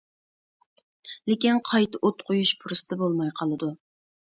لېكىن 1.33 1.61
قايتا 1.69 2.03
ئوت 2.09 2.25
قويۇش 2.31 2.55
پۇرسىتى 2.65 3.01
بولماي 3.05 3.33
قالىدۇ. 3.43 3.73